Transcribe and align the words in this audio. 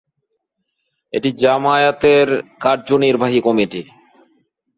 এটি 1.13 1.29
জামায়াতের 1.41 2.27
কার্যনির্বাহী 2.59 3.39
কমিটি। 3.41 3.81